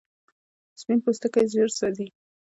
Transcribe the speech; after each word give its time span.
سپین 0.81 0.99
پوستکی 1.03 1.43
ژر 1.53 1.69
سوځي 1.77 2.07